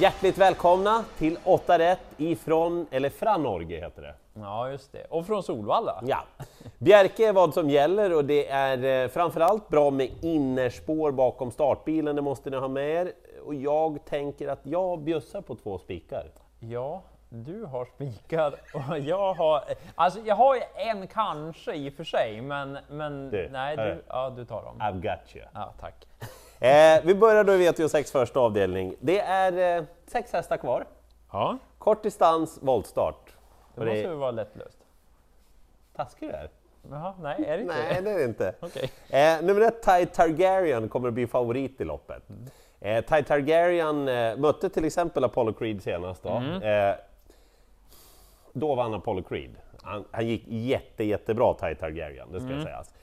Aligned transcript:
Hjärtligt 0.00 0.38
välkomna 0.38 1.04
till 1.18 1.38
8 1.44 1.78
rätt 1.78 2.00
ifrån, 2.16 2.86
eller 2.90 3.10
från 3.10 3.42
Norge 3.42 3.80
heter 3.80 4.02
det. 4.02 4.14
Ja, 4.34 4.70
just 4.70 4.92
det. 4.92 5.04
Och 5.04 5.26
från 5.26 5.42
Solvalla. 5.42 6.02
Ja. 6.06 6.24
Bjerke 6.78 7.28
är 7.28 7.32
vad 7.32 7.54
som 7.54 7.70
gäller 7.70 8.16
och 8.16 8.24
det 8.24 8.48
är 8.48 9.02
eh, 9.04 9.08
framförallt 9.08 9.68
bra 9.68 9.90
med 9.90 10.10
innerspår 10.22 11.10
bakom 11.12 11.50
startbilen, 11.50 12.16
det 12.16 12.22
måste 12.22 12.50
ni 12.50 12.56
ha 12.56 12.68
med 12.68 12.90
er. 12.90 13.12
Och 13.44 13.54
jag 13.54 14.04
tänker 14.04 14.48
att 14.48 14.60
jag 14.62 15.00
bjussar 15.00 15.40
på 15.40 15.54
två 15.54 15.78
spikar. 15.78 16.26
Ja, 16.60 17.02
du 17.28 17.64
har 17.64 17.84
spikar 17.84 18.54
och 18.88 18.98
jag 18.98 19.34
har... 19.34 19.62
Alltså 19.94 20.20
jag 20.24 20.34
har 20.34 20.56
en 20.74 21.06
kanske 21.06 21.74
i 21.74 21.88
och 21.88 21.94
för 21.94 22.04
sig, 22.04 22.40
men, 22.40 22.78
men 22.90 23.30
Du, 23.30 23.48
nej, 23.52 23.76
du, 23.76 24.02
ja, 24.08 24.30
du 24.30 24.44
tar 24.44 24.62
dem. 24.62 24.76
I've 24.80 25.00
got 25.02 25.36
you. 25.36 25.44
Ja, 25.54 25.74
tack. 25.80 26.06
Eh, 26.60 27.00
vi 27.04 27.14
börjar 27.14 27.44
då 27.44 27.52
i 27.54 27.68
V86 27.68 28.12
första 28.12 28.40
avdelning. 28.40 28.94
Det 29.00 29.20
är 29.20 29.78
eh, 29.78 29.84
sex 30.06 30.32
hästar 30.32 30.56
kvar. 30.56 30.86
Ja, 31.32 31.58
Kort 31.78 32.02
distans, 32.02 32.58
voltstart. 32.62 33.32
det 33.74 33.84
måste 33.84 34.00
är... 34.08 34.08
vara 34.08 34.30
lättlöst. 34.30 34.78
Taskig 35.96 36.28
du 36.28 36.34
är. 36.34 36.50
Jaha, 36.90 37.14
nej, 37.22 37.44
är 37.46 37.56
det 37.56 37.62
inte 37.62 37.74
Nej, 37.74 38.02
det 38.02 38.10
är 38.10 38.18
det 38.18 38.24
inte. 38.24 38.54
Okej. 38.60 38.90
Eh, 39.10 39.42
nummer 39.42 39.60
ett, 39.60 39.82
Ty 39.82 40.06
Targaryen, 40.06 40.88
kommer 40.88 41.08
att 41.08 41.14
bli 41.14 41.26
favorit 41.26 41.80
i 41.80 41.84
loppet. 41.84 42.22
Mm. 42.30 42.42
Eh, 42.80 43.04
Ty 43.16 43.22
Targaryen 43.22 44.08
eh, 44.08 44.36
mötte 44.36 44.68
till 44.68 44.84
exempel 44.84 45.24
Apollo 45.24 45.52
Creed 45.52 45.82
senast. 45.82 46.22
Då. 46.22 46.28
Mm. 46.30 46.62
Eh, 46.62 46.94
då 48.52 48.74
vann 48.74 48.94
Apollo 48.94 49.22
Creed. 49.22 49.50
Han, 49.82 50.04
han 50.10 50.26
gick 50.26 50.42
jätte, 50.46 51.04
jättebra, 51.04 51.54
Ty 51.54 51.74
Targaryen, 51.74 52.32
det 52.32 52.40
ska 52.40 52.48
Mm. 52.50 52.64
sägas. 52.64 52.94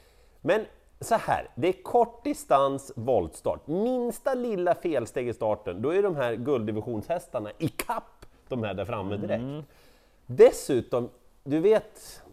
Men 0.41 0.65
så 0.99 1.15
här, 1.15 1.49
det 1.55 1.67
är 1.67 1.83
kort 1.83 2.23
distans, 2.23 2.91
voltstart. 2.95 3.67
Minsta 3.67 4.33
lilla 4.33 4.75
felsteg 4.75 5.27
i 5.27 5.33
starten, 5.33 5.81
då 5.81 5.89
är 5.89 6.03
de 6.03 6.15
här 6.15 6.35
gulddivisionshästarna 6.35 7.51
i 7.57 7.67
kapp 7.67 8.25
de 8.47 8.63
här 8.63 8.73
där 8.73 8.85
framme 8.85 9.17
direkt. 9.17 9.41
Mm. 9.43 9.63
Dessutom, 10.25 11.09
du 11.43 11.59
vet 11.59 12.23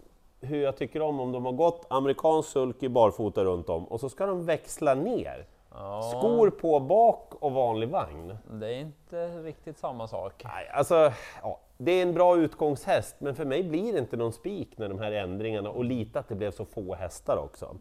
hur 0.41 0.62
jag 0.62 0.77
tycker 0.77 1.03
om 1.03 1.20
om 1.20 1.33
de 1.33 1.44
har 1.44 1.53
gått 1.53 1.86
amerikansk 1.91 2.48
sulky 2.48 2.88
barfota 2.88 3.44
runt 3.44 3.69
om 3.69 3.84
och 3.84 4.00
så 4.00 4.08
ska 4.08 4.27
de 4.27 4.47
växla 4.47 4.94
ner. 4.94 5.47
Ja, 5.77 6.03
Skor 6.03 6.50
på 6.50 6.80
bak 6.80 7.33
och 7.41 7.53
vanlig 7.53 7.89
vagn. 7.89 8.36
det 8.50 8.67
är 8.75 8.80
inte 8.80 9.28
riktigt 9.28 9.78
samma 9.78 10.08
sak. 10.08 10.44
Nej, 10.44 10.70
alltså, 10.72 11.12
ja, 11.42 11.61
det 11.78 11.92
är 11.92 12.03
en 12.03 12.14
bra 12.14 12.36
utgångshäst, 12.36 13.16
men 13.19 13.34
för 13.34 13.44
mig 13.44 13.62
blir 13.62 13.92
det 13.92 13.98
inte 13.98 14.16
någon 14.16 14.33
spik 14.33 14.78
med 14.78 14.91
de 14.91 14.98
här 14.98 15.12
ändringarna 15.12 15.70
och 15.70 15.84
lite 15.84 16.19
att 16.19 16.28
det 16.28 16.34
blev 16.34 16.50
så 16.50 16.64
få 16.64 16.94
hästar 16.94 17.36
också. 17.36 17.77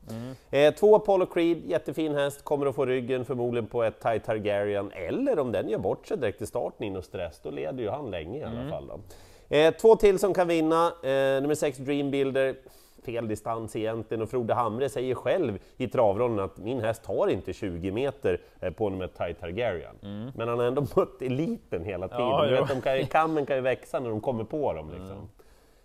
Eh, 0.51 0.73
två 0.73 0.95
Apollo 0.95 1.25
Creed, 1.25 1.65
jättefin 1.65 2.15
häst, 2.15 2.43
kommer 2.43 2.65
att 2.65 2.75
få 2.75 2.85
ryggen 2.85 3.25
förmodligen 3.25 3.67
på 3.67 3.83
ett 3.83 4.01
Ty 4.03 4.19
Targaryen, 4.19 4.91
eller 4.91 5.39
om 5.39 5.51
den 5.51 5.69
gör 5.69 5.79
bort 5.79 6.07
sig 6.07 6.17
direkt 6.17 6.41
i 6.41 6.45
starten 6.45 6.85
in 6.85 6.95
och 6.95 7.03
stress, 7.05 7.39
då 7.43 7.49
leder 7.51 7.83
ju 7.83 7.89
han 7.89 8.11
länge 8.11 8.39
i 8.39 8.43
alla 8.43 8.69
fall. 8.69 8.87
Då. 8.87 8.99
Eh, 9.55 9.73
två 9.73 9.95
till 9.95 10.19
som 10.19 10.33
kan 10.33 10.47
vinna, 10.47 10.87
eh, 10.87 11.41
nummer 11.41 11.55
sex 11.55 11.77
Dreambuilder, 11.77 12.55
fel 13.05 13.27
distans 13.27 13.75
egentligen 13.75 14.21
och 14.21 14.29
Frode 14.29 14.53
Hamre 14.53 14.89
säger 14.89 15.15
själv 15.15 15.59
i 15.77 15.87
travronden 15.87 16.45
att 16.45 16.57
min 16.57 16.79
häst 16.81 17.05
har 17.05 17.27
inte 17.27 17.53
20 17.53 17.91
meter 17.91 18.41
eh, 18.59 18.73
på 18.73 18.89
nummer 18.89 19.07
Ty 19.07 19.33
Targaryen. 19.33 19.95
Men 20.35 20.47
han 20.47 20.59
har 20.59 20.65
ändå 20.65 20.81
mött 20.95 21.21
eliten 21.21 21.83
hela 21.83 22.07
tiden. 22.07 22.27
Ja, 22.27 22.45
du 22.45 22.51
vet, 22.55 22.67
de 22.69 22.81
kan, 22.81 22.97
ju- 22.97 23.05
kammen 23.05 23.45
kan 23.45 23.55
ju 23.55 23.61
växa 23.61 23.99
när 23.99 24.09
de 24.09 24.21
kommer 24.21 24.43
på 24.43 24.73
dem. 24.73 24.89
Liksom. 24.91 25.29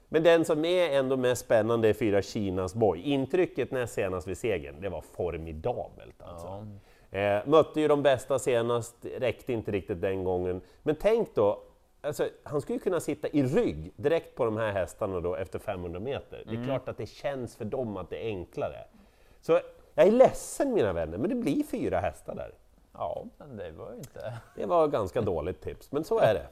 Men 0.08 0.22
den 0.22 0.44
som 0.44 0.64
är 0.64 0.98
ändå 0.98 1.16
mest 1.16 1.44
spännande 1.44 1.88
är 1.88 1.92
fyra 1.94 2.22
Kinas 2.22 2.74
boy. 2.74 3.00
Intrycket 3.00 3.70
näst 3.70 3.94
senast 3.94 4.26
vid 4.28 4.38
segern, 4.38 4.74
det 4.80 4.88
var 4.88 5.00
formidabelt 5.00 6.22
alltså. 6.22 6.66
Eh, 7.10 7.38
mötte 7.46 7.80
ju 7.80 7.88
de 7.88 8.02
bästa 8.02 8.38
senast, 8.38 9.06
räckte 9.18 9.52
inte 9.52 9.70
riktigt 9.72 10.00
den 10.00 10.24
gången. 10.24 10.60
Men 10.82 10.94
tänk 11.00 11.34
då, 11.34 11.62
alltså, 12.00 12.28
han 12.42 12.60
skulle 12.60 12.76
ju 12.76 12.82
kunna 12.82 13.00
sitta 13.00 13.28
i 13.28 13.42
rygg 13.42 13.92
direkt 13.96 14.34
på 14.34 14.44
de 14.44 14.56
här 14.56 14.72
hästarna 14.72 15.20
då 15.20 15.34
efter 15.34 15.58
500 15.58 16.00
meter. 16.00 16.42
Det 16.46 16.56
är 16.56 16.64
klart 16.64 16.88
att 16.88 16.96
det 16.96 17.06
känns 17.06 17.56
för 17.56 17.64
dem 17.64 17.96
att 17.96 18.10
det 18.10 18.24
är 18.24 18.26
enklare. 18.26 18.84
Så 19.40 19.60
jag 19.94 20.06
är 20.06 20.12
ledsen 20.12 20.74
mina 20.74 20.92
vänner, 20.92 21.18
men 21.18 21.30
det 21.30 21.36
blir 21.36 21.62
fyra 21.62 22.00
hästar 22.00 22.34
där. 22.34 22.54
Ja, 22.92 23.24
men 23.38 23.56
det 23.56 23.70
var 23.70 23.90
ju 23.90 23.96
inte... 23.98 24.38
Det 24.56 24.66
var 24.66 24.84
ett 24.84 24.92
ganska 24.92 25.20
dåligt 25.20 25.60
tips, 25.60 25.92
men 25.92 26.04
så 26.04 26.18
är 26.18 26.34
det. 26.34 26.46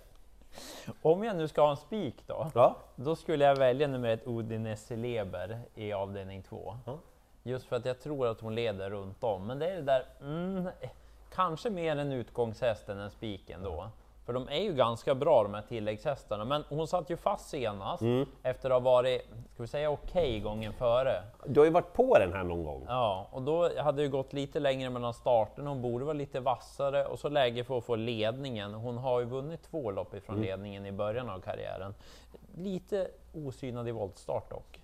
Om 1.02 1.24
jag 1.24 1.36
nu 1.36 1.48
ska 1.48 1.62
ha 1.62 1.70
en 1.70 1.76
spik 1.76 2.14
då, 2.26 2.50
Ja. 2.54 2.76
Då 2.96 3.16
skulle 3.16 3.44
jag 3.44 3.56
välja 3.56 3.88
nummer 3.88 4.08
ett 4.08 4.26
Udinese 4.26 4.96
Leber 4.96 5.60
i 5.74 5.92
avdelning 5.92 6.42
två. 6.42 6.76
Ja. 6.86 6.98
Just 7.42 7.66
för 7.66 7.76
att 7.76 7.84
jag 7.84 8.00
tror 8.00 8.26
att 8.26 8.40
hon 8.40 8.54
leder 8.54 8.90
runt 8.90 9.24
om. 9.24 9.46
Men 9.46 9.58
det 9.58 9.70
är 9.70 9.76
det 9.76 9.82
där, 9.82 10.04
mm, 10.20 10.68
kanske 11.30 11.70
mer 11.70 11.96
en 11.96 12.12
utgångshäst 12.12 12.88
än 12.88 12.98
en 12.98 13.10
spiken 13.10 13.62
då. 13.62 13.90
För 14.26 14.32
de 14.32 14.48
är 14.48 14.60
ju 14.60 14.72
ganska 14.74 15.14
bra 15.14 15.42
de 15.42 15.54
här 15.54 15.62
tilläggshästarna. 15.62 16.44
Men 16.44 16.64
hon 16.68 16.86
satt 16.88 17.10
ju 17.10 17.16
fast 17.16 17.48
senast 17.48 18.02
Mm. 18.02 18.26
efter 18.42 18.70
att 18.70 18.74
ha 18.74 18.80
varit, 18.80 19.22
ska 19.54 19.62
vi 19.62 19.66
säga 19.66 19.90
okej 19.90 20.40
gången 20.40 20.72
före. 20.72 21.22
Du 21.46 21.60
har 21.60 21.64
ju 21.64 21.70
varit 21.72 21.92
på 21.92 22.18
den 22.18 22.32
här 22.32 22.44
någon 22.44 22.64
gång. 22.64 22.84
Ja, 22.88 23.26
och 23.30 23.42
då 23.42 23.80
hade 23.82 24.02
det 24.02 24.08
gått 24.08 24.32
lite 24.32 24.60
längre 24.60 24.90
mellan 24.90 25.14
starten. 25.14 25.66
Hon 25.66 25.82
borde 25.82 26.04
vara 26.04 26.14
lite 26.14 26.40
vassare 26.40 27.06
och 27.06 27.18
så 27.18 27.28
läge 27.28 27.64
för 27.64 27.78
att 27.78 27.84
få 27.84 27.96
ledningen. 27.96 28.74
Hon 28.74 28.98
har 28.98 29.20
ju 29.20 29.26
vunnit 29.26 29.62
två 29.62 29.90
lopp 29.90 30.14
ifrån 30.14 30.40
ledningen 30.40 30.86
i 30.86 30.92
början 30.92 31.30
av 31.30 31.40
karriären. 31.40 31.94
Lite 32.56 33.08
osynad 33.34 33.88
i 33.88 33.90
voltstart 33.92 34.50
dock. 34.50 34.80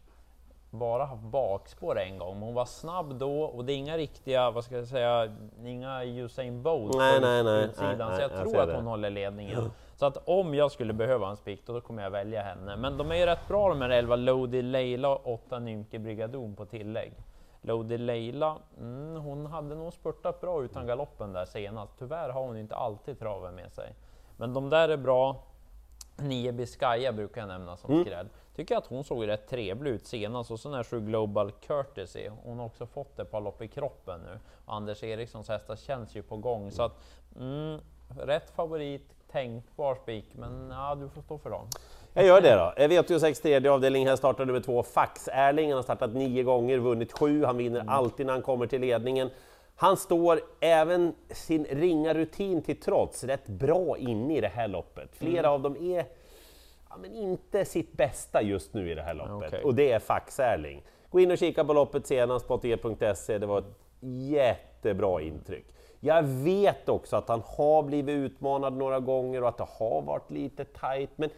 Bara 0.74 1.04
haft 1.04 1.22
bakspår 1.22 1.98
en 1.98 2.18
gång, 2.18 2.34
men 2.34 2.42
hon 2.42 2.54
var 2.54 2.64
snabb 2.64 3.14
då 3.14 3.42
och 3.42 3.64
det 3.64 3.72
är 3.72 3.76
inga 3.76 3.96
riktiga, 3.96 4.50
vad 4.50 4.64
ska 4.64 4.76
jag 4.76 4.86
säga, 4.86 5.32
inga 5.64 6.04
Usain 6.04 6.62
Bolt 6.62 6.96
Nej, 6.96 7.20
på 7.20 7.26
nej, 7.26 7.44
nej, 7.44 7.64
utsidan, 7.64 7.98
nej, 7.98 8.16
så 8.16 8.22
jag 8.22 8.30
nej, 8.30 8.38
jag 8.40 8.50
tror 8.50 8.60
att 8.60 8.68
det. 8.68 8.74
hon 8.74 8.86
håller 8.86 9.10
ledningen. 9.10 9.70
Så 9.96 10.06
att 10.06 10.28
om 10.28 10.54
jag 10.54 10.72
skulle 10.72 10.92
behöva 10.92 11.28
en 11.28 11.36
spik, 11.36 11.66
då 11.66 11.80
kommer 11.80 12.02
jag 12.02 12.10
välja 12.10 12.42
henne. 12.42 12.76
Men 12.76 12.98
de 12.98 13.10
är 13.10 13.14
ju 13.16 13.26
rätt 13.26 13.48
bra 13.48 13.68
de 13.68 13.80
här 13.80 13.90
11, 13.90 14.16
Lodi 14.16 14.62
Leila 14.62 15.08
och 15.08 15.32
8 15.32 15.58
Nymke 15.58 15.98
Brigadon 15.98 16.56
på 16.56 16.64
tillägg. 16.64 17.12
Lodi 17.60 17.98
Leila, 17.98 18.56
mm, 18.78 19.16
hon 19.22 19.46
hade 19.46 19.74
nog 19.74 19.92
spurtat 19.92 20.40
bra 20.40 20.64
utan 20.64 20.86
galoppen 20.86 21.32
där 21.32 21.44
senast. 21.44 21.92
Tyvärr 21.98 22.28
har 22.28 22.42
hon 22.42 22.56
inte 22.56 22.76
alltid 22.76 23.18
traven 23.18 23.54
med 23.54 23.72
sig. 23.72 23.94
Men 24.36 24.54
de 24.54 24.70
där 24.70 24.88
är 24.88 24.96
bra. 24.96 25.36
Nio 26.22 26.52
Biscaya 26.52 27.12
brukar 27.12 27.40
jag 27.40 27.48
nämna 27.48 27.76
som 27.76 27.90
Mm. 27.92 28.04
skräll. 28.04 28.28
Tycker 28.56 28.76
att 28.76 28.86
hon 28.86 29.04
såg 29.04 29.28
rätt 29.28 29.48
trevlig 29.48 29.90
ut 29.90 30.06
senast 30.06 30.50
och 30.50 30.60
så 30.60 30.74
är 30.74 30.82
sju 30.82 31.00
Global 31.00 31.50
Courtesy. 31.66 32.28
Hon 32.44 32.58
har 32.58 32.66
också 32.66 32.86
fått 32.86 33.18
ett 33.18 33.30
par 33.30 33.40
lopp 33.40 33.62
i 33.62 33.68
kroppen 33.68 34.20
nu. 34.20 34.38
Anders 34.66 35.02
Erikssons 35.02 35.48
hästar 35.48 35.76
känns 35.76 36.14
ju 36.16 36.22
på 36.22 36.36
gång 36.36 36.70
så 36.70 36.82
att 36.82 36.92
mm, 37.38 37.80
rätt 38.18 38.50
favorit, 38.50 39.14
tänkbar 39.32 39.94
spik, 39.94 40.26
men 40.34 40.70
ja, 40.70 40.94
du 40.94 41.08
får 41.08 41.22
stå 41.22 41.38
för 41.38 41.50
dem. 41.50 41.66
Jag 42.14 42.26
gör 42.26 42.40
det 42.40 42.54
då. 42.54 42.72
V86 42.86 43.42
tredje 43.42 43.70
avdelning, 43.70 44.06
här 44.08 44.16
startar 44.16 44.44
nummer 44.44 44.60
två, 44.60 44.82
Fax 44.82 45.28
Erling. 45.32 45.68
Han 45.70 45.76
har 45.76 45.82
startat 45.82 46.14
nio 46.14 46.42
gånger, 46.42 46.78
vunnit 46.78 47.18
sju. 47.18 47.44
Han 47.44 47.56
vinner 47.56 47.84
alltid 47.88 48.26
när 48.26 48.32
han 48.32 48.42
kommer 48.42 48.66
till 48.66 48.80
ledningen. 48.80 49.30
Han 49.82 49.97
står 49.97 50.41
även 50.60 51.15
sin 51.31 51.65
ringa 51.65 52.15
rutin 52.15 52.62
till 52.62 52.81
trots 52.81 53.25
rätt 53.25 53.48
bra 53.48 53.98
inne 53.98 54.37
i 54.37 54.41
det 54.41 54.48
här 54.48 54.69
loppet. 54.69 55.10
Flera 55.16 55.50
av 55.50 55.62
dem 55.62 55.76
är 55.76 56.06
ja, 56.88 56.97
men 57.00 57.15
inte 57.15 57.65
sitt 57.65 57.93
bästa 57.93 58.43
just 58.43 58.75
nu 58.75 58.91
i 58.91 58.94
det 58.94 59.03
här 59.03 59.15
loppet 59.15 59.48
Okej. 59.48 59.65
och 59.65 59.75
det 59.75 59.93
är 59.93 59.98
Fax 59.98 60.41
Erling. 60.41 60.82
Gå 61.10 61.20
in 61.20 61.31
och 61.31 61.38
kika 61.38 61.65
på 61.65 61.72
loppet 61.72 62.06
senast 62.06 62.48
på 62.48 62.54
ATG.se, 62.54 63.38
det 63.38 63.47
var 63.47 63.59
ett 63.59 63.75
jättebra 64.00 65.22
intryck. 65.22 65.66
Jag 66.04 66.22
vet 66.22 66.88
också 66.88 67.16
att 67.16 67.28
han 67.28 67.42
har 67.46 67.82
blivit 67.82 68.12
utmanad 68.14 68.72
några 68.72 69.00
gånger 69.00 69.42
och 69.42 69.48
att 69.48 69.56
det 69.58 69.66
har 69.78 70.02
varit 70.02 70.30
lite 70.30 70.64
tight, 70.64 71.10
men, 71.16 71.30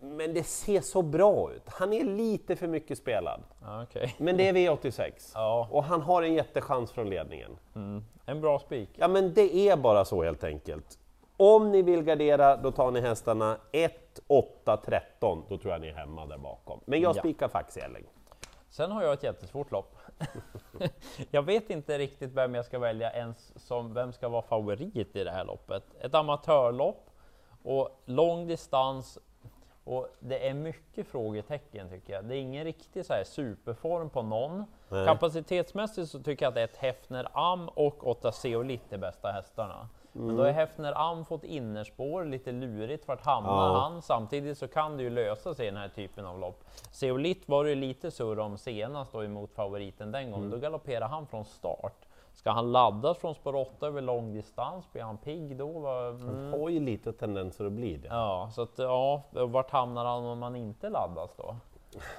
men 0.00 0.34
det 0.34 0.42
ser 0.44 0.80
så 0.80 1.02
bra 1.02 1.52
ut. 1.52 1.62
Han 1.66 1.92
är 1.92 2.04
lite 2.04 2.56
för 2.56 2.66
mycket 2.66 2.98
spelad. 2.98 3.42
Okej. 3.82 4.14
Men 4.18 4.36
det 4.36 4.48
är 4.48 4.52
V86 4.52 5.10
Ja. 5.34 5.68
och 5.70 5.84
han 5.84 6.00
har 6.02 6.22
en 6.22 6.34
jättechans 6.34 6.90
från 6.92 7.10
ledningen. 7.10 7.50
Mm. 7.74 8.04
En 8.26 8.40
bra 8.40 8.58
spik. 8.58 8.90
Ja, 8.94 9.08
men 9.08 9.34
det 9.34 9.54
är 9.68 9.76
bara 9.76 10.04
så 10.04 10.22
helt 10.22 10.44
enkelt. 10.44 10.98
Om 11.36 11.72
ni 11.72 11.82
vill 11.82 12.02
gardera, 12.02 12.56
då 12.56 12.72
tar 12.72 12.90
ni 12.90 13.00
hästarna 13.00 13.56
1, 13.72 14.20
8, 14.26 14.76
13. 14.76 15.44
Då 15.48 15.58
tror 15.58 15.72
jag 15.72 15.80
ni 15.80 15.88
är 15.88 15.94
hemma 15.94 16.26
där 16.26 16.38
bakom. 16.38 16.80
Men 16.84 17.00
jag 17.00 17.16
Ja. 17.16 17.20
spikar 17.20 17.48
Fax 17.48 17.76
Erling. 17.76 18.04
Sen 18.70 18.90
har 18.90 19.02
jag 19.02 19.12
ett 19.12 19.22
jättesvårt 19.22 19.70
lopp. 19.70 19.96
jag 21.30 21.42
vet 21.42 21.70
inte 21.70 21.98
riktigt 21.98 22.32
vem 22.32 22.54
jag 22.54 22.64
ska 22.64 22.78
välja 22.78 23.12
ens 23.12 23.66
som 23.66 23.94
vem 23.94 24.12
ska 24.12 24.28
vara 24.28 24.42
favorit 24.42 25.16
i 25.16 25.24
det 25.24 25.30
här 25.30 25.44
loppet. 25.44 25.84
Ett 26.00 26.14
amatörlopp 26.14 27.10
och 27.62 28.02
lång 28.04 28.46
distans 28.46 29.18
och 29.84 30.08
det 30.20 30.48
är 30.48 30.54
mycket 30.54 31.06
frågetecken 31.06 31.88
tycker 31.88 32.12
jag. 32.12 32.24
Det 32.24 32.36
är 32.36 32.40
ingen 32.40 32.64
riktig 32.64 33.06
så 33.06 33.12
här 33.12 33.24
superform 33.24 34.10
på 34.10 34.22
någon. 34.22 34.64
Nej. 34.88 35.06
Kapacitetsmässigt 35.06 36.10
så 36.10 36.22
tycker 36.22 36.44
jag 36.44 36.48
att 36.48 36.54
det 36.54 36.60
är 36.60 36.64
ett 36.64 36.76
Hefner 36.76 37.28
Am 37.32 37.68
och 37.68 38.06
8 38.06 38.32
Zeolit 38.32 38.92
är 38.92 38.98
bästa 38.98 39.28
hästarna. 39.32 39.88
Men 40.12 40.36
då 40.36 40.42
har 40.44 40.50
Hefner 40.50 40.92
Am 41.10 41.24
fått 41.24 41.44
innerspår, 41.44 42.24
lite 42.24 42.52
lurigt, 42.52 43.08
vart 43.08 43.24
hamnar 43.24 43.50
Ja. 43.68 43.78
han? 43.80 44.02
Samtidigt 44.02 44.58
så 44.58 44.68
kan 44.68 44.96
det 44.96 45.02
ju 45.02 45.10
lösa 45.10 45.54
sig 45.54 45.66
i 45.66 45.70
den 45.70 45.80
här 45.80 45.88
typen 45.88 46.26
av 46.26 46.38
lopp. 46.38 46.64
Zeolit 46.92 47.48
var 47.48 47.64
det 47.64 47.70
ju 47.70 47.76
lite 47.76 48.10
surr 48.10 48.38
om 48.38 48.58
senast 48.58 49.12
då 49.12 49.24
emot 49.24 49.52
favoriten 49.54 50.12
den 50.12 50.30
gången, 50.30 50.50
då 50.50 50.58
galopperade 50.58 51.06
han 51.06 51.26
från 51.26 51.44
start. 51.44 52.06
Ska 52.34 52.50
han 52.50 52.72
laddas 52.72 53.18
från 53.18 53.34
spår 53.34 53.54
8 53.54 53.86
över 53.86 54.00
långdistans? 54.00 54.92
Blir 54.92 55.02
han 55.02 55.16
pigg 55.16 55.56
då? 55.56 55.86
Mm. 55.88 56.28
Han 56.28 56.60
har 56.60 56.68
ju 56.68 56.80
lite 56.80 57.12
tendenser 57.12 57.64
att 57.64 57.72
bli 57.72 57.96
det. 57.96 58.08
Ja, 58.08 58.50
så 58.54 58.62
att 58.62 58.78
ja, 58.78 59.22
vart 59.30 59.70
hamnar 59.70 60.04
han 60.04 60.24
om 60.24 60.38
man 60.38 60.56
inte 60.56 60.88
laddas 60.88 61.34
då? 61.36 61.56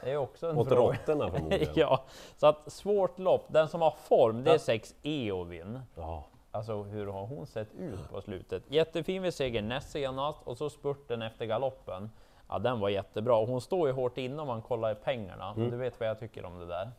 Det 0.03 0.11
är 0.11 0.17
också 0.17 0.49
en 0.49 0.57
Åt 0.57 0.67
fråga. 0.67 0.81
råttorna 0.81 1.31
förmodligen. 1.31 1.67
ja, 1.75 2.03
så 2.37 2.47
att 2.47 2.71
svårt 2.71 3.19
lopp. 3.19 3.45
Den 3.47 3.67
som 3.67 3.81
har 3.81 3.91
form, 3.91 4.43
det 4.43 4.53
är 4.53 4.57
6 4.57 4.95
Eovin. 5.03 5.79
Ja. 5.95 6.23
Alltså 6.51 6.83
hur 6.83 7.07
har 7.07 7.25
hon 7.25 7.45
sett 7.45 7.73
ut 7.73 8.09
på 8.11 8.21
slutet? 8.21 8.63
Jättefin 8.67 9.21
vid 9.21 9.33
seger 9.33 9.61
näst 9.61 9.91
senast 9.91 10.39
och 10.43 10.57
så 10.57 10.69
spurten 10.69 11.21
efter 11.21 11.45
galoppen. 11.45 12.09
Ja, 12.49 12.59
den 12.59 12.79
var 12.79 12.89
jättebra. 12.89 13.45
Hon 13.45 13.61
står 13.61 13.87
ju 13.87 13.93
hårt 13.93 14.17
inne 14.17 14.41
om 14.41 14.47
man 14.47 14.61
kollar 14.61 14.91
i 14.91 14.95
pengarna. 14.95 15.53
Mm. 15.57 15.69
Du 15.71 15.77
vet 15.77 15.99
vad 15.99 16.09
jag 16.09 16.19
tycker 16.19 16.45
om 16.45 16.59
det 16.59 16.65
där. 16.65 16.91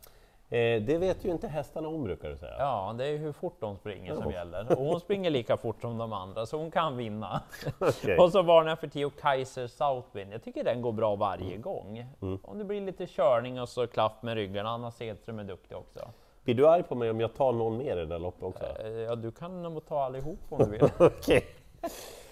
Eh, 0.49 0.81
det 0.81 0.97
vet 0.97 1.25
ju 1.25 1.29
inte 1.31 1.47
hästarna 1.47 1.87
om 1.87 2.03
brukar 2.03 2.29
du 2.29 2.37
säga. 2.37 2.55
Ja, 2.59 2.95
det 2.97 3.07
är 3.07 3.17
hur 3.17 3.31
fort 3.31 3.57
de 3.59 3.77
springer 3.77 4.15
som 4.15 4.31
gäller. 4.31 4.71
Och 4.71 4.85
hon 4.85 4.99
springer 4.99 5.29
lika 5.29 5.57
fort 5.57 5.81
som 5.81 5.97
de 5.97 6.13
andra, 6.13 6.45
så 6.45 6.57
hon 6.57 6.71
kan 6.71 6.97
vinna. 6.97 7.41
Okej. 7.79 8.17
Och 8.17 8.31
så 8.31 8.41
varnar 8.41 8.69
jag 8.69 8.79
för 8.79 8.87
Tio 8.87 9.09
Kaiser 9.21 9.67
Southwind. 9.67 10.33
Jag 10.33 10.43
tycker 10.43 10.63
den 10.63 10.81
går 10.81 10.91
bra 10.91 11.15
varje 11.15 11.47
Mm. 11.47 11.61
gång. 11.61 12.05
Om 12.43 12.57
det 12.57 12.63
blir 12.65 12.81
lite 12.81 13.05
körning 13.07 13.61
och 13.61 13.69
så 13.69 13.87
klaff 13.87 14.13
med 14.21 14.35
ryggen. 14.35 14.65
Anna 14.65 14.91
Sedström 14.91 15.39
är 15.39 15.43
duktig 15.43 15.77
också. 15.77 15.99
Blir 16.43 16.55
du 16.55 16.67
arg 16.67 16.83
på 16.83 16.95
mig 16.95 17.09
om 17.09 17.19
jag 17.19 17.33
tar 17.33 17.51
någon 17.53 17.77
mer 17.77 17.91
i 17.97 17.99
det 17.99 18.05
där 18.05 18.19
loppet 18.19 18.43
också? 18.43 18.63
Eh, 18.85 18.87
Ja, 18.91 19.15
du 19.15 19.31
kan 19.31 19.63
nog 19.63 19.85
ta 19.85 20.03
allihop 20.03 20.39
om 20.49 20.57
du 20.59 20.65
vill. 20.71 20.89
Okej. 20.99 21.43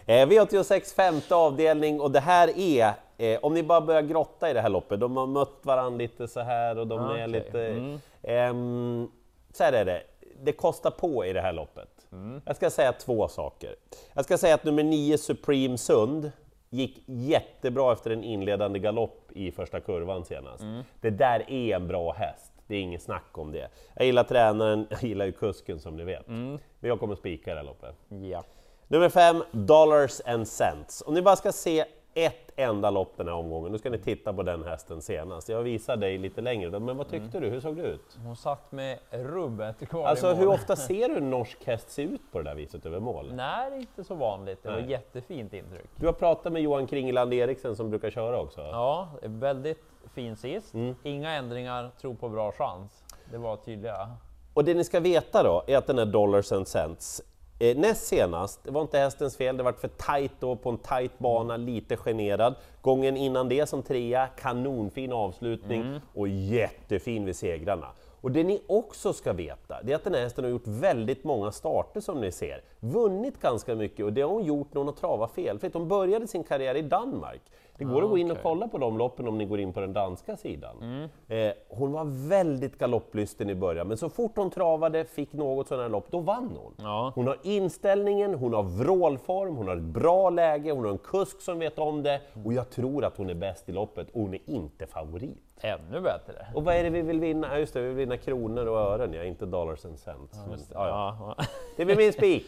Eh, 0.05 0.27
V86 0.27 0.95
femte 0.95 1.35
avdelning 1.35 2.01
och 2.01 2.11
det 2.11 2.19
här 2.19 2.59
är, 2.59 2.93
eh, 3.17 3.39
om 3.41 3.53
ni 3.53 3.63
bara 3.63 3.81
börjar 3.81 4.01
grotta 4.01 4.49
i 4.49 4.53
det 4.53 4.61
här 4.61 4.69
loppet, 4.69 4.99
de 4.99 5.17
har 5.17 5.27
mött 5.27 5.59
varandra 5.61 5.97
lite 5.97 6.27
så 6.27 6.39
här 6.39 6.77
och 6.77 6.87
de 6.87 6.99
Ah, 6.99 7.17
är 7.17 7.27
lite... 7.27 7.67
Mm. 7.67 7.99
ehm, 8.23 9.11
så 9.53 9.63
här 9.63 9.73
är 9.73 9.85
det, 9.85 10.03
det 10.43 10.51
kostar 10.51 10.91
på 10.91 11.25
i 11.25 11.33
det 11.33 11.41
här 11.41 11.53
loppet. 11.53 11.89
Mm. 12.11 12.41
Jag 12.45 12.55
ska 12.55 12.69
säga 12.69 12.93
två 12.93 13.27
saker. 13.27 13.75
Jag 14.13 14.25
ska 14.25 14.37
säga 14.37 14.55
att 14.55 14.63
nummer 14.63 14.83
9 14.83 15.17
Supreme 15.17 15.77
Sund 15.77 16.31
gick 16.69 17.03
jättebra 17.05 17.93
efter 17.93 18.11
en 18.11 18.23
inledande 18.23 18.79
galopp 18.79 19.31
i 19.31 19.51
första 19.51 19.79
kurvan 19.79 20.25
senast. 20.25 20.61
Mm. 20.61 20.83
Det 21.01 21.09
där 21.09 21.51
är 21.51 21.75
en 21.75 21.87
bra 21.87 22.13
häst, 22.13 22.51
det 22.67 22.75
är 22.75 22.81
inget 22.81 23.01
snack 23.01 23.37
om 23.37 23.51
det. 23.51 23.67
Jag 23.95 24.05
gillar 24.05 24.23
tränaren, 24.23 24.87
jag 24.89 25.03
gillar 25.03 25.25
ju 25.25 25.31
kusken 25.31 25.79
som 25.79 25.95
ni 25.95 26.03
vet. 26.03 26.27
Mm. 26.27 26.59
Men 26.79 26.89
jag 26.89 26.99
kommer 26.99 27.15
spika 27.15 27.51
det 27.51 27.57
här 27.57 27.65
loppet. 27.65 27.95
Ja. 28.09 28.43
Nummer 28.87 29.09
fem, 29.09 29.43
Dollars 29.51 30.21
and 30.25 30.47
Cents. 30.47 31.03
Om 31.05 31.13
ni 31.13 31.21
bara 31.21 31.35
ska 31.35 31.51
se 31.51 31.85
ett 32.13 32.51
enda 32.55 32.89
lopp 32.89 33.13
den 33.17 33.27
här 33.27 33.35
omgången, 33.35 33.71
nu 33.71 33.77
ska 33.77 33.89
ni 33.89 33.97
titta 33.97 34.33
på 34.33 34.43
den 34.43 34.63
hästen 34.63 35.01
senast. 35.01 35.49
Jag 35.49 35.61
visar 35.61 35.97
dig 35.97 36.17
lite 36.17 36.41
längre, 36.41 36.79
men 36.79 36.97
vad 36.97 37.09
tyckte 37.09 37.39
du? 37.39 37.49
Hur 37.49 37.59
såg 37.59 37.75
det 37.77 37.83
ut? 37.83 38.17
Hon 38.25 38.35
satt 38.35 38.71
med 38.71 38.99
rubbet 39.11 39.89
kvar 39.89 40.05
Alltså 40.07 40.27
i 40.27 40.29
mål. 40.29 40.39
hur 40.39 40.47
ofta 40.47 40.75
ser 40.75 41.09
du 41.09 41.15
en 41.15 41.29
norsk 41.29 41.57
häst 41.65 41.89
se 41.91 42.01
ut 42.01 42.21
på 42.31 42.37
det 42.37 42.43
där 42.43 42.55
viset 42.55 42.85
över 42.85 42.99
mål? 42.99 43.31
Nej, 43.33 43.77
inte 43.79 44.03
så 44.03 44.15
vanligt. 44.15 44.63
Det 44.63 44.69
var 44.69 44.77
Nej. 44.79 44.89
jättefint 44.91 45.53
intryck. 45.53 45.85
Du 45.95 46.05
har 46.05 46.13
pratat 46.13 46.53
med 46.53 46.61
Johan 46.61 46.87
Kringland 46.87 47.33
Eriksen 47.33 47.75
som 47.75 47.89
brukar 47.89 48.09
köra 48.09 48.39
också? 48.41 48.61
Ja, 48.61 49.07
väldigt 49.21 49.83
fin 50.13 50.35
sist. 50.35 50.73
Mm. 50.73 50.95
Inga 51.03 51.31
ändringar, 51.31 51.91
tro 52.01 52.15
på 52.15 52.29
bra 52.29 52.51
chans. 52.51 53.03
Det 53.31 53.37
var 53.37 53.57
tydliga. 53.57 54.09
Och 54.53 54.63
det 54.63 54.73
ni 54.73 54.83
ska 54.83 54.99
veta 54.99 55.43
då, 55.43 55.63
är 55.67 55.77
att 55.77 55.87
den 55.87 55.97
här 55.97 56.05
Dollars 56.05 56.51
and 56.51 56.67
Cents, 56.67 57.21
eh, 57.59 57.77
näst 57.77 58.07
senast, 58.07 58.63
det 58.63 58.71
var 58.71 58.81
inte 58.81 58.97
hästens 58.97 59.37
fel, 59.37 59.57
det 59.57 59.63
var 59.63 59.73
för 59.73 59.87
tajt 59.87 60.31
då 60.39 60.55
på 60.55 60.69
en 60.69 60.77
tajt 60.77 61.19
bana, 61.19 61.57
lite 61.57 61.97
generad. 61.97 62.55
Gången 62.81 63.17
innan 63.17 63.49
det 63.49 63.69
som 63.69 63.83
trea, 63.83 64.27
kanonfin 64.27 65.13
avslutning 65.13 66.01
och 66.13 66.27
jättefin 66.27 67.25
vid 67.25 67.35
segrarna. 67.35 67.87
Och 68.21 68.31
det 68.31 68.43
ni 68.43 68.61
också 68.67 69.13
ska 69.13 69.33
veta, 69.33 69.81
det 69.83 69.91
är 69.91 69.95
att 69.95 70.03
den 70.03 70.13
här 70.13 70.21
hästen 70.21 70.43
har 70.43 70.51
gjort 70.51 70.67
väldigt 70.67 71.23
många 71.23 71.51
starter 71.51 72.01
som 72.01 72.21
ni 72.21 72.31
ser. 72.31 72.61
Vunnit 72.79 73.41
ganska 73.41 73.75
mycket 73.75 74.05
och 74.05 74.13
det 74.13 74.21
har 74.21 74.29
hon 74.29 74.43
gjort 74.43 74.67
när 74.73 74.79
hon 74.79 74.87
har 74.87 74.95
travat 74.95 75.31
felfritt. 75.31 75.73
Hon 75.73 75.87
började 75.87 76.27
sin 76.27 76.43
karriär 76.43 76.75
i 76.75 76.81
Danmark. 76.81 77.41
Det 77.77 77.83
går 77.83 78.03
att 78.03 78.09
gå 78.09 78.17
in 78.17 78.25
och 78.25 78.31
okej. 78.31 78.43
kolla 78.43 78.67
på 78.67 78.77
de 78.77 78.97
loppen 78.97 79.27
om 79.27 79.37
ni 79.37 79.45
går 79.45 79.59
in 79.59 79.73
på 79.73 79.79
den 79.79 79.93
danska 79.93 80.37
sidan. 80.37 81.09
Eh, 81.27 81.51
hon 81.67 81.91
var 81.91 82.29
väldigt 82.29 82.77
galopplysten 82.77 83.49
i 83.49 83.55
början, 83.55 83.87
men 83.87 83.97
så 83.97 84.09
fort 84.09 84.37
hon 84.37 84.49
travade, 84.49 85.05
fick 85.05 85.33
något 85.33 85.67
sådant 85.67 85.81
här 85.81 85.89
lopp, 85.89 86.11
då 86.11 86.19
vann 86.19 86.57
hon. 86.63 86.73
Ja. 86.77 87.11
Hon 87.15 87.27
har 87.27 87.37
inställningen, 87.43 88.33
hon 88.33 88.53
har 88.53 88.63
vrålform, 88.63 89.55
hon 89.55 89.67
har 89.67 89.75
ett 89.75 89.81
bra 89.81 90.29
läge, 90.29 90.71
hon 90.71 90.85
har 90.85 90.91
en 90.91 90.97
kusk 90.97 91.41
som 91.41 91.59
vet 91.59 91.79
om 91.79 92.03
det 92.03 92.21
och 92.45 92.53
jag 92.53 92.69
tror 92.69 93.05
att 93.05 93.17
hon 93.17 93.29
är 93.29 93.33
bäst 93.33 93.69
i 93.69 93.71
loppet 93.71 94.09
och 94.09 94.21
hon 94.21 94.33
är 94.33 94.41
inte 94.45 94.87
favorit. 94.87 95.41
Ännu 95.61 96.01
bättre. 96.01 96.47
Och 96.55 96.63
vad 96.63 96.75
är 96.75 96.83
det 96.83 96.89
vi 96.89 97.01
vill 97.01 97.19
vinna? 97.19 97.47
Ja, 97.51 97.59
just 97.59 97.73
det, 97.73 97.81
vi 97.81 97.87
vill 97.87 97.95
vinna 97.95 98.17
kronor 98.17 98.65
och 98.65 98.77
ören, 98.77 99.13
ja, 99.13 99.23
inte 99.23 99.45
dollars 99.45 99.85
and 99.85 99.99
cents. 99.99 100.39
Men, 100.49 100.59
ja, 100.73 100.87
ja. 100.87 101.35
Ja. 101.37 101.45
Det 101.77 101.85
blir 101.85 101.95
min 101.95 102.13
spik! 102.13 102.45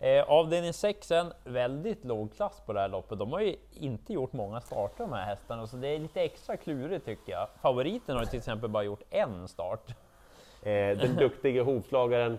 Eh, 0.00 0.24
avdelning 0.30 0.72
6 0.72 1.10
en 1.10 1.32
väldigt 1.44 2.04
låg 2.04 2.34
klass 2.36 2.62
på 2.66 2.72
det 2.72 2.80
här 2.80 2.88
loppet. 2.88 3.18
De 3.18 3.32
har 3.32 3.40
ju 3.40 3.56
inte 3.72 4.12
gjort 4.12 4.32
många 4.32 4.60
starter 4.60 5.04
de 5.04 5.12
här 5.12 5.24
hästarna, 5.24 5.66
så 5.66 5.76
det 5.76 5.88
är 5.88 5.98
lite 5.98 6.20
extra 6.20 6.56
klurigt 6.56 7.04
tycker 7.04 7.32
jag. 7.32 7.48
Favoriten 7.62 8.16
har 8.16 8.22
ju 8.22 8.28
till 8.28 8.38
exempel 8.38 8.70
bara 8.70 8.82
gjort 8.82 9.02
en 9.10 9.48
start. 9.48 9.90
Eh, 10.62 10.98
den 10.98 11.16
duktige 11.16 11.60
hovslagaren 11.60 12.38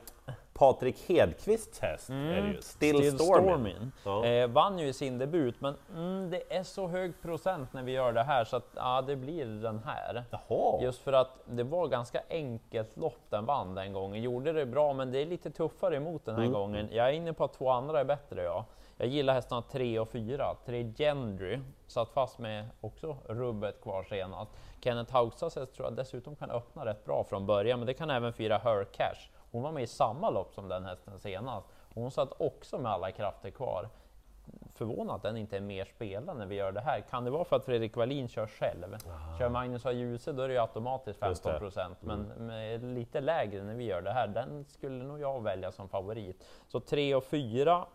Patrik 0.57 1.09
Hedqvists 1.09 1.79
häst 1.79 2.09
är 2.09 2.41
det 2.41 2.47
ju, 2.47 2.61
Still, 2.61 2.95
Still 2.95 3.19
Stormin. 3.19 3.91
Ja. 4.05 4.25
Eh, 4.25 4.47
vann 4.47 4.79
ju 4.79 4.87
i 4.87 4.93
sin 4.93 5.17
debut, 5.17 5.61
men 5.61 5.75
mm, 5.95 6.29
det 6.29 6.53
är 6.55 6.63
så 6.63 6.87
hög 6.87 7.21
procent 7.21 7.73
när 7.73 7.83
vi 7.83 7.91
gör 7.91 8.13
det 8.13 8.23
här 8.23 8.43
så 8.45 8.55
att 8.57 8.67
ja, 8.75 9.01
det 9.01 9.15
blir 9.15 9.45
den 9.45 9.79
här. 9.85 10.23
Jaha! 10.31 10.81
Just 10.81 11.01
för 11.01 11.13
att 11.13 11.29
det 11.45 11.63
var 11.63 11.87
ganska 11.87 12.21
enkelt 12.29 12.97
lopp 12.97 13.19
den 13.29 13.45
vann 13.45 13.75
den 13.75 13.93
gången. 13.93 14.21
Gjorde 14.21 14.53
det 14.53 14.65
bra, 14.65 14.93
men 14.93 15.11
det 15.11 15.21
är 15.21 15.25
lite 15.25 15.51
tuffare 15.51 15.95
emot 15.95 16.25
den 16.25 16.35
här 16.35 16.41
Mm. 16.41 16.53
gången. 16.53 16.87
Jag 16.91 17.07
är 17.09 17.13
inne 17.13 17.33
på 17.33 17.43
att 17.43 17.53
två 17.53 17.69
andra 17.69 17.99
är 17.99 18.05
bättre. 18.05 18.43
Ja. 18.43 18.65
Jag 18.97 19.07
gillar 19.07 19.33
hästarna 19.33 19.61
3 19.61 19.99
och 19.99 20.09
4. 20.09 20.55
3 20.65 20.83
Gendry 20.97 21.59
satt 21.87 22.09
fast 22.09 22.39
med 22.39 22.65
också 22.81 23.17
rubbet 23.25 23.81
kvar 23.81 24.03
senast. 24.03 24.51
Kenneth 24.83 25.13
Haugsas 25.13 25.55
häst 25.55 25.73
tror 25.73 25.87
jag 25.87 25.95
dessutom 25.95 26.35
kan 26.35 26.51
öppna 26.51 26.85
rätt 26.85 27.05
bra 27.05 27.23
från 27.23 27.45
början, 27.45 27.79
men 27.79 27.87
det 27.87 27.93
kan 27.93 28.09
även 28.09 28.33
fyra 28.33 28.57
Her 28.57 28.83
Cash. 28.83 29.29
Hon 29.51 29.63
var 29.63 29.71
med 29.71 29.83
i 29.83 29.87
samma 29.87 30.29
lopp 30.29 30.53
som 30.53 30.67
den 30.67 30.85
hästen 30.85 31.19
senast. 31.19 31.67
Hon 31.93 32.11
satt 32.11 32.41
också 32.41 32.77
med 32.77 32.91
alla 32.91 33.11
krafter 33.11 33.49
kvar. 33.49 33.89
Förvånad 34.73 35.15
att 35.15 35.21
den 35.21 35.37
inte 35.37 35.57
är 35.57 35.61
mer 35.61 35.85
spelad 35.85 36.37
när 36.37 36.45
vi 36.45 36.55
gör 36.55 36.71
det 36.71 36.81
här. 36.81 37.01
Kan 37.01 37.23
det 37.23 37.31
vara 37.31 37.45
för 37.45 37.55
att 37.55 37.65
Fredrik 37.65 37.95
Wallin 37.95 38.27
kör 38.27 38.47
själv? 38.47 38.97
Kör 39.39 39.49
Magnus 39.49 39.85
A. 39.85 39.91
Djuse 39.91 40.31
då 40.31 40.43
är 40.43 40.47
det 40.47 40.53
ju 40.53 40.59
automatiskt 40.59 41.19
Just 41.25 41.43
det. 41.43 41.49
15 41.49 41.59
procent, 41.59 41.97
men 42.01 42.21
med 42.21 42.83
lite 42.83 43.21
lägre 43.21 43.63
när 43.63 43.73
vi 43.73 43.83
gör 43.83 44.01
det 44.01 44.11
här. 44.11 44.27
Den 44.27 44.65
skulle 44.65 45.03
nog 45.03 45.19
jag 45.19 45.43
välja 45.43 45.71
som 45.71 45.89
favorit. 45.89 46.45
Så 46.67 46.79
3 46.79 47.15
och 47.15 47.23
4 47.23 47.85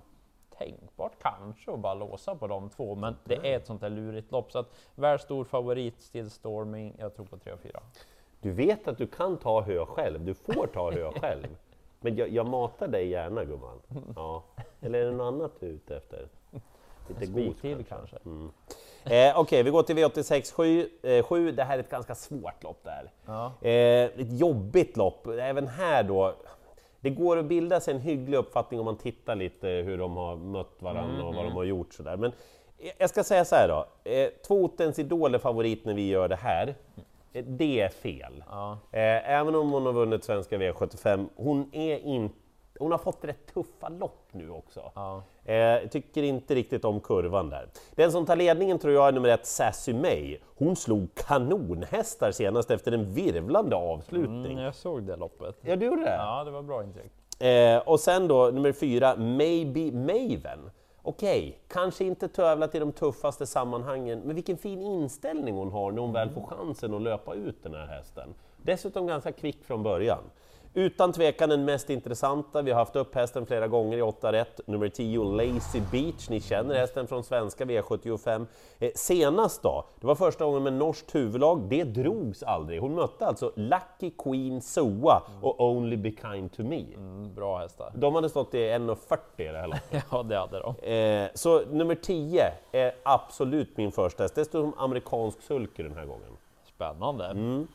tänkbart 0.59 1.13
kanske 1.23 1.73
att 1.73 1.79
bara 1.79 1.95
låsa 1.95 2.35
på 2.35 2.47
de 2.47 2.71
två, 2.71 2.95
men 2.95 3.17
det 3.25 3.53
är 3.53 3.57
ett 3.57 3.67
sånt 3.67 3.81
där 3.81 3.91
lurigt 3.91 4.33
lopp. 4.33 4.53
Så 4.53 4.59
att 4.59 4.75
väl 4.95 5.19
stor 5.19 5.45
favorit, 5.45 6.03
Still 6.03 6.31
Storming, 6.31 6.97
jag 6.99 7.15
tror 7.15 7.27
på 7.27 7.39
3 7.39 7.53
och 7.53 7.61
4. 7.61 7.81
Du 8.43 8.51
vet 8.53 8.89
att 8.89 8.99
du 8.99 9.07
kan 9.07 9.37
ta 9.37 9.61
hö 9.61 9.87
själv, 9.87 10.25
du 10.25 10.35
får 10.35 10.67
ta 10.67 10.91
hö 10.91 11.11
själv. 11.21 11.47
Men 12.01 12.17
jag, 12.17 12.29
jag 12.29 12.47
matar 12.47 12.89
dig 12.89 13.09
gärna 13.09 13.45
gumman. 13.45 13.79
Ja. 14.17 14.43
Eller 14.81 14.99
är 14.99 15.05
det 15.05 15.11
något 15.11 15.35
annat 15.35 15.53
du 15.61 15.67
är 15.67 15.71
ute 15.71 15.97
efter? 15.97 16.29
Lite 17.09 17.27
till 17.61 17.85
kanske? 17.85 17.85
kanske. 17.89 18.19
Eh, 19.05 19.41
Okej, 19.41 19.63
vi 19.63 19.71
går 19.71 19.83
till 19.83 19.97
V86 19.97 20.55
7. 20.55 20.89
Eh, 21.03 21.25
7. 21.25 21.53
Det 21.53 21.65
här 21.65 21.75
är 21.75 21.81
ett 21.81 21.91
ganska 21.91 22.15
svårt 22.15 22.63
lopp 22.63 22.85
där. 22.85 23.11
Ja. 23.27 23.53
Eh, 23.69 24.05
ett 24.05 24.41
jobbigt 24.41 24.97
lopp. 24.97 25.27
Även 25.27 25.67
här 25.67 26.03
då, 26.03 26.35
det 27.01 27.11
går 27.11 27.37
att 27.37 27.45
bilda 27.45 27.81
sig 27.81 27.95
en 27.95 28.01
hygglig 28.01 28.39
uppfattning 28.39 28.81
om 28.81 28.87
man 28.87 28.97
tittar 28.97 29.37
lite 29.37 29.69
hur 29.69 29.99
de 29.99 30.17
har 30.17 30.37
mött 30.37 30.77
varandra 30.83 31.25
och 31.25 31.35
vad 31.35 31.45
de 31.45 31.53
har 31.53 31.65
gjort 31.65 31.95
sådär. 31.95 32.17
Men 32.17 32.33
jag 32.99 33.11
ska 33.11 33.25
säga 33.25 33.45
så 33.45 33.55
här 33.55 33.69
då, 33.69 34.11
eh, 34.11 34.29
Tvotens 34.47 34.99
Idol 34.99 35.35
är 35.35 35.39
favorit 35.39 35.85
när 35.85 35.95
vi 35.95 36.09
gör 36.09 36.29
det 36.29 36.37
här. 36.37 36.75
Eh, 37.33 37.45
Det 37.45 37.81
är 37.81 37.89
fel. 37.89 38.45
Ja. 38.51 38.73
Eh, 38.91 39.31
även 39.31 39.55
om 39.55 39.71
hon 39.73 39.87
har 39.87 39.93
vunnit 39.93 40.25
svenska 40.25 40.59
V75, 40.59 41.29
hon 41.37 41.69
är 41.75 41.99
inte 41.99 42.35
hon 42.79 42.91
har 42.91 42.99
fått 42.99 43.25
rätt 43.25 43.55
tuffa 43.55 43.89
lopp 43.89 44.29
nu 44.33 44.51
också. 44.51 44.93
Ja. 44.95 45.23
Eh, 45.53 45.89
tycker 45.89 46.23
inte 46.23 46.55
riktigt 46.55 46.85
om 46.85 47.01
kurvan 47.01 47.51
där. 47.51 47.69
Den 47.95 48.13
som 48.13 48.27
tar 48.27 48.37
ledningen 48.37 48.79
tror 48.79 48.95
jag 48.95 49.09
är 49.09 49.13
nummer 49.13 49.29
ett, 49.29 49.47
Sassy 49.47 49.95
May. 49.95 50.39
Hon 50.59 50.77
slog 50.77 51.15
kanonhästar 51.15 52.31
senast 52.31 52.71
efter 52.71 52.93
en 52.93 53.13
virvlande 53.13 53.77
avslutning. 53.77 54.53
Mm, 54.53 54.65
jag 54.65 54.75
såg 54.75 55.03
det 55.03 55.17
loppet. 55.17 55.57
Ja, 55.61 55.77
du 55.77 55.87
gjorde 55.87 56.03
det? 56.03 56.15
Ja, 56.15 56.45
det 56.45 56.51
var 56.51 56.63
bra 56.63 56.83
intryck. 56.85 57.13
Och 57.87 58.01
sen 58.01 58.29
då 58.29 58.51
nummer 58.51 58.73
fyra, 58.73 59.17
Maybe 59.17 59.93
Maven. 59.93 60.71
Okej, 61.05 61.59
kanske 61.69 62.05
inte 62.05 62.29
tävlat 62.29 62.75
i 62.75 62.79
de 62.79 62.93
tuffaste 62.93 63.47
sammanhangen, 63.47 64.21
men 64.21 64.35
vilken 64.35 64.57
fin 64.57 64.83
inställning 64.83 65.55
hon 65.55 65.71
har 65.71 65.93
när 65.93 66.03
hon 66.03 66.13
väl 66.13 66.31
får 66.31 66.43
chansen 66.43 66.95
att 66.95 67.03
löpa 67.03 67.35
ut 67.35 67.63
den 67.63 67.75
här 67.75 67.87
hästen. 67.87 68.35
Dessutom 68.57 69.07
ganska 69.07 69.33
kvick 69.33 69.65
från 69.65 69.83
början. 69.83 70.23
Utan 70.75 71.13
tvekan 71.13 71.49
den 71.49 71.65
mest 71.65 71.91
intressanta, 71.91 72.63
vi 72.63 72.71
har 72.71 72.79
haft 72.79 72.97
upp 72.97 73.15
hästen 73.15 73.47
flera 73.47 73.69
gånger 73.69 73.99
i 73.99 74.03
8 74.03 74.33
rätt, 74.33 74.61
nummer 74.67 74.89
10 74.89 75.25
Lazy 75.25 75.81
Beach, 75.93 76.29
ni 76.29 76.41
känner 76.41 76.75
hästen 76.75 77.07
från 77.07 77.25
svenska 77.25 77.65
V75. 77.65 78.47
Eh, 78.79 78.91
senast 78.95 79.63
då, 79.63 79.85
det 80.01 80.07
var 80.07 80.15
första 80.15 80.45
gången 80.45 80.63
med 80.63 80.73
norskt 80.73 81.15
huvudlag, 81.15 81.63
det 81.69 81.85
drogs 81.85 82.43
aldrig. 82.43 82.81
Hon 82.81 82.95
mötte 82.95 83.27
alltså 83.27 83.53
Lucky 83.57 84.11
Queen 84.19 84.61
Soa 84.63 85.23
och 85.43 85.61
Only 85.61 85.97
Be 85.97 86.11
Kind 86.11 86.53
To 86.53 86.63
Me. 86.63 86.85
Mm, 86.95 87.35
bra 87.35 87.59
hästar. 87.59 87.93
De 87.95 88.15
hade 88.15 88.29
stått 88.29 88.55
i 88.55 88.59
1,40 88.59 89.19
i 89.37 89.45
det 89.45 89.59
här 89.59 89.67
loppet. 89.67 90.05
Ja, 90.11 90.23
det 90.23 90.39
hade 90.39 90.61
de. 90.61 90.91
Eh, 90.93 91.31
så 91.35 91.61
nummer 91.71 91.95
10 91.95 92.53
är 92.73 92.95
absolut 93.03 93.77
min 93.77 93.93
första 93.93 94.23
häst, 94.23 94.35
dessutom 94.35 94.75
amerikansk 94.77 95.43
sulky 95.43 95.83
den 95.83 95.95
här 95.95 96.05
gången. 96.05 96.37
Spännande. 96.65 97.27
Mm. 97.27 97.69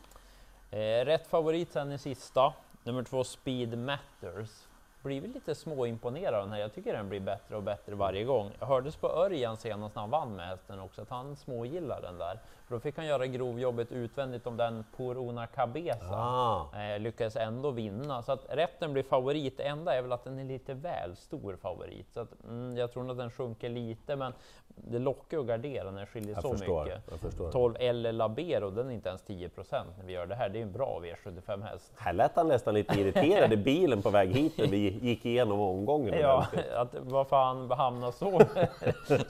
Eh, 0.72 1.06
rätt 1.06 1.28
favorit 1.28 1.72
sen 1.72 1.92
i 1.92 1.98
sista, 1.98 2.54
nummer 2.88 3.04
två 3.04 3.24
Speed 3.24 3.78
Matters. 3.78 4.68
Blivit 5.04 5.34
lite 5.36 5.56
småimponerad 5.56 6.34
av 6.34 6.42
den 6.44 6.52
här, 6.54 6.60
jag 6.60 6.74
tycker 6.74 6.94
den 6.94 7.10
blir 7.10 7.20
bättre 7.20 7.56
och 7.56 7.64
bättre 7.64 7.96
varje 7.96 8.24
gång. 8.24 8.52
Jag 8.60 8.68
hördes 8.68 8.96
på 8.96 9.08
Örjan 9.08 9.58
senast 9.58 9.96
när 9.96 10.02
han 10.02 10.10
vann 10.10 10.36
med 10.36 10.48
hästen 10.48 10.80
också, 10.80 11.02
att 11.02 11.10
han 11.10 11.36
smågillar 11.36 12.02
den 12.02 12.18
där. 12.18 12.40
För 12.68 12.76
då 12.76 12.80
fick 12.80 12.98
han 12.98 13.06
göra 13.06 13.28
grovjobbet 13.28 13.92
utvändigt 13.92 14.48
om 14.48 14.58
den 14.58 14.86
Porona 14.98 15.48
Cabeza. 15.48 16.16
Ah. 16.16 16.70
Eh, 16.82 17.00
lyckades 17.00 17.36
ändå 17.36 17.72
vinna, 17.72 18.24
så 18.24 18.32
att 18.32 18.46
rätten 18.50 18.94
blir 18.94 19.04
favorit. 19.04 19.58
Det 19.58 19.64
enda 19.64 19.96
är 19.96 20.02
väl 20.02 20.12
att 20.12 20.24
den 20.24 20.40
är 20.40 20.44
lite 20.44 20.74
väl 20.74 21.16
stor 21.16 21.56
favorit. 21.56 22.08
Så 22.14 22.20
att, 22.20 22.30
mm, 22.44 22.78
jag 22.78 22.92
tror 22.94 23.04
nog 23.04 23.12
att 23.12 23.18
den 23.18 23.32
sjunker 23.32 23.70
lite, 23.70 24.16
men 24.16 24.34
det 24.68 25.00
lockar 25.00 25.40
att 25.40 25.46
gardera 25.46 25.92
när 25.92 26.02
det 26.02 26.08
skiljer 26.08 26.34
Jag 26.34 26.42
så 26.42 26.52
förstår, 26.58 26.84
mycket. 26.86 27.04
jag 27.12 27.20
förstår. 27.20 27.52
12 27.52 27.76
eller 27.80 28.12
Labero, 28.12 28.70
den 28.70 28.90
är 28.90 28.94
inte 28.94 29.10
ens 29.10 29.24
10% 29.28 29.86
när 29.98 30.06
vi 30.06 30.14
gör 30.14 30.26
det 30.26 30.36
här. 30.36 30.50
Det 30.50 30.60
är 30.60 30.64
en 30.64 30.72
bra 30.72 31.02
V75 31.04 31.64
häst. 31.64 31.94
Här 31.98 32.14
lät 32.14 32.36
han 32.36 32.48
nästan 32.48 32.74
lite 32.74 33.00
irriterad 33.00 33.54
i 33.54 33.58
bilen 33.58 34.02
på 34.02 34.10
väg 34.10 34.30
hit 34.36 34.58
när 34.58 34.68
vi 34.68 34.87
gick 34.90 35.26
igenom 35.26 35.60
omgången. 35.60 36.20
Ja, 36.20 36.48
att 36.76 36.96
vad 37.00 37.28
fan 37.28 37.72
hamnar 37.72 38.12
så, 38.12 38.42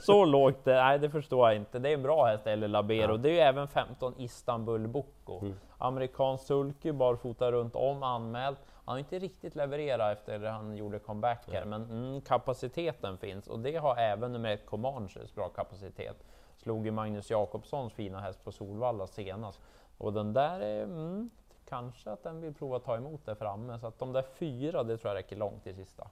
så 0.00 0.24
lågt? 0.24 0.66
Nej, 0.66 0.98
det 0.98 1.10
förstår 1.10 1.48
jag 1.48 1.56
inte. 1.56 1.78
Det 1.78 1.88
är 1.88 1.94
en 1.94 2.02
bra 2.02 2.26
häst, 2.26 2.46
eller 2.46 2.68
Labero. 2.68 3.16
Det 3.16 3.28
är 3.28 3.32
ju 3.32 3.38
även 3.38 3.68
15 3.68 4.14
Istanbul 4.18 4.88
Boko. 4.88 5.40
Amerikansk 5.78 6.46
sulky, 6.46 6.92
barfota 6.92 7.52
runt 7.52 7.76
om, 7.76 8.02
anmäld. 8.02 8.56
Han 8.88 8.92
har 8.92 8.98
inte 8.98 9.18
riktigt 9.18 9.54
levererat 9.54 10.18
efter 10.18 10.46
han 10.46 10.76
gjorde 10.76 10.98
comeback 10.98 11.48
här, 11.52 11.64
men 11.64 11.82
mm, 11.82 12.20
kapaciteten 12.20 13.18
finns 13.18 13.48
och 13.48 13.58
det 13.58 13.76
har 13.76 13.96
även 13.96 14.32
nummer 14.32 14.54
ett 14.54 14.66
Comanches 14.66 15.34
bra 15.34 15.48
kapacitet. 15.48 16.24
Slog 16.56 16.86
ju 16.86 16.90
Magnus 16.90 17.30
Jakobssons 17.30 17.92
fina 17.92 18.20
häst 18.20 18.44
på 18.44 18.52
Solvalla 18.52 19.06
senast 19.06 19.60
och 19.98 20.12
den 20.12 20.32
där 20.32 20.60
är 20.60 20.82
mm, 20.82 21.30
kanske 21.68 22.10
att 22.10 22.22
den 22.22 22.40
vill 22.40 22.54
prova 22.54 22.76
att 22.76 22.84
ta 22.84 22.96
emot 22.96 23.26
det 23.26 23.34
framme 23.34 23.78
så 23.78 23.86
att 23.86 23.98
de 23.98 24.12
där 24.12 24.24
fyra, 24.34 24.82
det 24.82 24.96
tror 24.96 25.10
jag 25.10 25.18
räcker 25.18 25.36
långt 25.36 25.64
till 25.64 25.74
sista. 25.74 26.08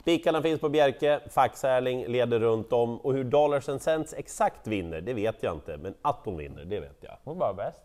Spikarna 0.00 0.42
finns 0.42 0.60
på 0.60 0.68
Bjerke, 0.68 1.20
Faxärling 1.30 2.06
leder 2.06 2.40
runt 2.40 2.72
om 2.72 3.00
och 3.00 3.14
hur 3.14 3.24
Dollars 3.24 3.68
and 3.68 3.82
Cents 3.82 4.14
exakt 4.14 4.66
vinner, 4.66 5.00
det 5.00 5.14
vet 5.14 5.42
jag 5.42 5.54
inte, 5.54 5.76
men 5.76 5.94
att 6.02 6.20
hon 6.24 6.36
vinner, 6.36 6.64
det 6.64 6.80
vet 6.80 6.96
jag. 7.00 7.16
Hon 7.24 7.38
var 7.38 7.54
bäst. 7.54 7.82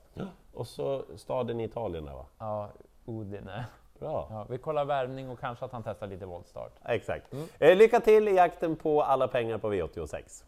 Och 0.54 0.68
så 0.68 1.04
staden 1.16 1.60
i 1.60 1.64
Italien 1.64 2.06
där 2.06 2.14
va? 2.14 2.26
Ja, 2.38 2.70
Udine. 3.06 3.66
Bra! 4.00 4.28
Ja, 4.30 4.46
vi 4.50 4.58
kollar 4.58 4.86
värvning 4.86 5.30
och 5.30 5.40
kanske 5.40 5.66
att 5.66 5.72
han 5.72 5.84
testar 5.84 6.08
lite 6.08 6.26
voltstart. 6.26 6.72
Exakt. 6.86 7.34
Eh, 7.60 7.78
lycka 7.78 8.00
till 8.00 8.28
i 8.28 8.36
jakten 8.36 8.76
på 8.76 9.04
alla 9.04 9.28
pengar 9.28 9.58
på 9.58 9.74
V86. 9.74 10.44